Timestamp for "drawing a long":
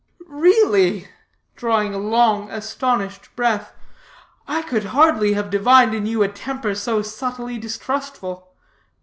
1.55-2.49